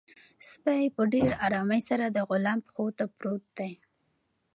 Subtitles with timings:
[0.49, 3.73] سپی په ډېر ارامۍ سره د غلام پښو ته پروت دی.